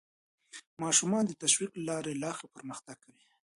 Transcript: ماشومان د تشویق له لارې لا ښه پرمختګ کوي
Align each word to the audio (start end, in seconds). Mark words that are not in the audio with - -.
ماشومان 0.81 1.23
د 1.27 1.31
تشویق 1.43 1.71
له 1.77 1.83
لارې 1.89 2.13
لا 2.23 2.31
ښه 2.37 2.45
پرمختګ 2.55 2.95
کوي 3.03 3.25